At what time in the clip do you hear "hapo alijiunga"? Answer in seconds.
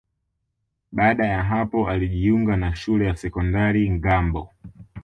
1.43-2.55